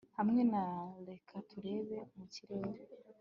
hamwe 0.17 0.41
na, 0.53 0.65
'reka 1.05 1.35
turebe 1.49 1.97
mu 2.17 2.25
kirere 2.33 2.79